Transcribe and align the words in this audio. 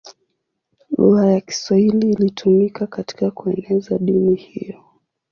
Lugha 0.97 1.25
ya 1.25 1.41
Kiswahili 1.41 2.09
ilitumika 2.11 2.87
katika 2.87 3.31
kueneza 3.31 3.97
dini 3.97 4.35
hiyo. 4.35 4.83